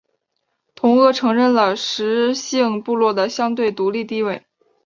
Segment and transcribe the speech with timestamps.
[0.73, 4.43] 同俄承认了十姓部落的相对独立地位。